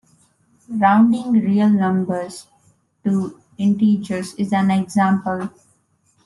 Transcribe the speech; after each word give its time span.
Rounding 0.67 1.31
real 1.33 1.69
numbers 1.69 2.47
to 3.03 3.39
integers 3.59 4.33
is 4.33 4.51
an 4.51 4.71
example. 4.71 5.51